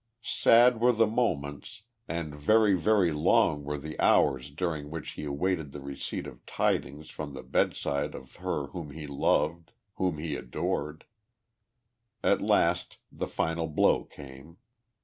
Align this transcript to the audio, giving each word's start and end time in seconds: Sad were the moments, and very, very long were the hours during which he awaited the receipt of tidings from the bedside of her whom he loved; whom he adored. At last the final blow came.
Sad 0.23 0.79
were 0.79 0.93
the 0.93 1.05
moments, 1.05 1.83
and 2.07 2.33
very, 2.33 2.73
very 2.73 3.11
long 3.13 3.63
were 3.63 3.77
the 3.77 3.99
hours 3.99 4.49
during 4.49 4.89
which 4.89 5.11
he 5.11 5.25
awaited 5.25 5.73
the 5.73 5.79
receipt 5.79 6.25
of 6.25 6.43
tidings 6.47 7.11
from 7.11 7.35
the 7.35 7.43
bedside 7.43 8.15
of 8.15 8.37
her 8.37 8.65
whom 8.69 8.89
he 8.89 9.05
loved; 9.05 9.73
whom 9.97 10.17
he 10.17 10.35
adored. 10.35 11.05
At 12.23 12.41
last 12.41 12.97
the 13.11 13.27
final 13.27 13.67
blow 13.67 14.03
came. 14.03 14.57